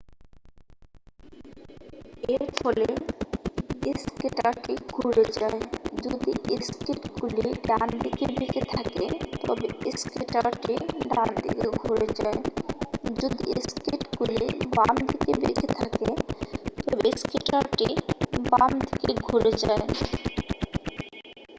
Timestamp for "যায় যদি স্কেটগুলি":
5.37-7.45, 12.19-14.47